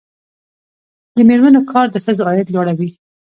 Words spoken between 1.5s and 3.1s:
کار د ښځو عاید لوړوي.